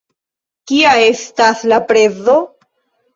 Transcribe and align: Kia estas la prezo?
Kia 0.69 0.93
estas 1.09 1.61
la 1.73 1.79
prezo? 1.91 2.39